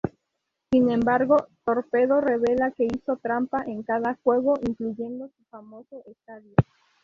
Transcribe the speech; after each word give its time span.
Sin 0.71 0.89
embargo, 0.89 1.37
Torpedo 1.63 2.21
revela 2.21 2.71
que 2.71 2.85
hizo 2.85 3.17
trampa 3.17 3.61
en 3.67 3.83
cada 3.83 4.17
juego, 4.23 4.55
incluyendo 4.67 5.27
su 5.27 5.43
famoso 5.51 6.01
estadio. 6.07 6.55